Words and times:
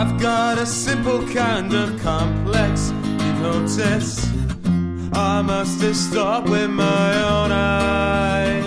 a 0.00 0.66
simple 0.66 1.26
kind 1.28 1.74
of 1.74 2.00
complex 2.00 2.90
you 2.90 3.32
notice. 3.42 4.28
I 5.12 5.42
must 5.42 5.80
have 5.82 5.96
stopped 5.96 6.48
with 6.48 6.70
my 6.70 7.22
own 7.22 7.50
eye. 7.52 8.62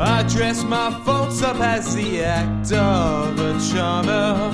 I 0.00 0.24
dress 0.24 0.64
my 0.64 0.90
faults 1.04 1.42
up 1.42 1.60
as 1.60 1.94
the 1.94 2.24
act 2.24 2.72
of 2.72 3.38
a 3.38 3.58
charmer. 3.70 4.52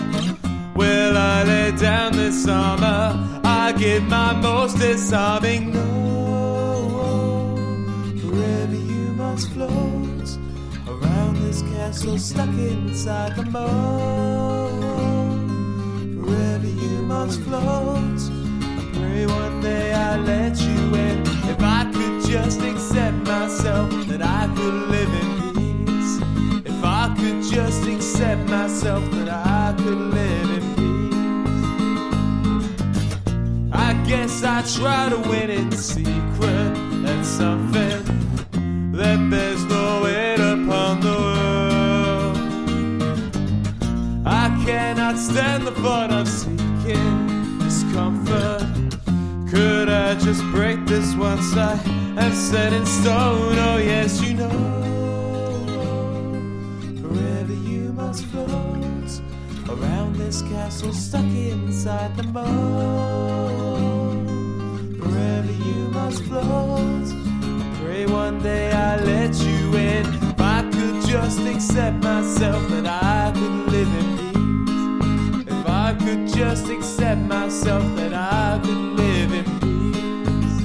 Will 0.75 1.17
I 1.17 1.43
lay 1.45 1.73
down 1.73 2.13
this 2.13 2.47
armor? 2.47 3.41
I 3.45 3.73
give 3.79 4.03
my 4.05 4.35
most 4.35 4.79
disarming 4.79 5.73
no. 5.73 7.57
Forever 8.21 8.75
you 8.75 9.13
must 9.17 9.51
float 9.53 10.39
around 10.87 11.37
this 11.37 11.63
castle, 11.63 12.19
stuck 12.19 12.49
inside 12.49 13.37
the 13.37 13.45
moat. 13.45 14.68
Myself, 28.49 29.05
that 29.13 29.29
I 29.29 29.75
could 29.77 29.99
live 29.99 30.51
in 30.59 30.63
peace. 30.77 31.15
I 33.73 33.93
guess 34.07 34.43
I 34.43 34.63
try 34.63 35.09
to 35.11 35.19
win 35.29 35.51
in 35.51 35.71
secret. 35.73 36.75
That's 37.03 37.29
something 37.29 38.05
that 38.93 39.31
bears 39.31 39.65
no 39.67 40.03
weight 40.03 40.41
upon 40.41 41.01
the 41.01 41.17
world. 41.27 42.37
I 44.27 44.49
cannot 44.65 45.17
stand 45.19 45.67
the 45.67 45.73
thought 45.73 46.11
of 46.11 46.27
seeking 46.27 47.59
discomfort. 47.59 48.63
Could 49.51 49.89
I 49.89 50.15
just 50.15 50.43
break 50.53 50.85
this 50.87 51.15
once 51.15 51.57
I 51.57 51.79
am 52.19 52.33
set 52.33 52.73
in 52.73 52.87
stone? 52.87 53.59
Oh, 53.59 53.79
yes, 53.79 54.21
you 54.23 54.35
know. 54.35 54.98
Must 57.99 58.25
float 58.27 59.21
around 59.69 60.15
this 60.15 60.41
castle, 60.43 60.93
stuck 60.93 61.25
inside 61.25 62.17
the 62.17 62.23
moat. 62.23 64.25
Forever 65.03 65.53
you 65.67 65.89
must 65.99 66.23
float. 66.23 67.09
Pray 67.81 68.07
one 68.07 68.41
day 68.41 68.71
I 68.71 68.99
let 69.03 69.35
you 69.41 69.75
in. 69.75 70.07
If 70.31 70.41
I 70.41 70.63
could 70.73 71.03
just 71.07 71.41
accept 71.41 71.97
myself, 71.97 72.69
that 72.69 72.87
I 72.87 73.33
could 73.35 73.73
live 73.75 73.93
in 74.03 74.09
peace. 74.31 75.49
If 75.53 75.67
I 75.67 75.97
could 75.99 76.29
just 76.29 76.69
accept 76.69 77.23
myself, 77.23 77.83
that 77.97 78.15
I 78.15 78.61
could 78.63 78.93
live 79.03 79.33
in 79.41 79.45
peace. 79.61 80.63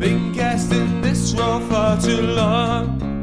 Been 0.00 0.32
cast 0.34 0.72
in 0.72 1.02
this 1.02 1.34
role 1.34 1.60
for 1.60 1.98
too 2.00 2.22
long. 2.22 3.15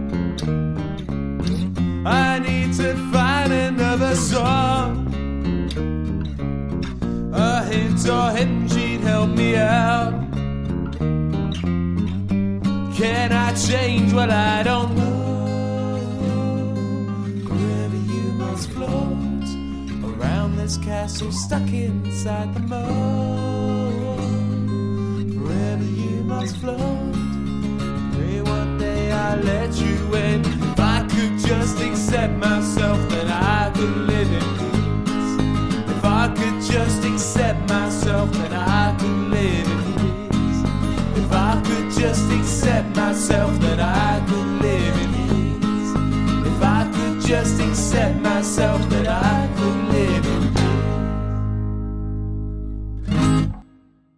I 2.06 2.40
need 2.40 2.74
to 2.74 2.96
find 3.14 3.54
another 3.54 4.14
song. 4.16 5.08
A 7.34 7.64
hint 7.64 8.10
or 8.10 8.32
hidden 8.32 8.68
she'd 8.68 9.00
help 9.00 9.30
me 9.30 9.56
out. 9.56 10.12
Can 12.94 13.32
I 13.32 13.54
change 13.54 14.12
what 14.14 14.30
I 14.30 14.64
don't 14.64 14.96
know? 14.98 15.94
Forever 17.48 17.96
you 17.96 18.34
must 18.34 18.70
float 18.72 19.48
around 20.04 20.58
this 20.58 20.78
castle, 20.78 21.32
stuck 21.32 21.72
inside 21.72 22.54
the 22.54 22.60
moat. 22.60 24.20
Forever 25.34 25.84
you 25.84 26.24
must 26.26 26.58
float. 26.58 27.23
Myself, 47.68 47.94
then 47.94 48.23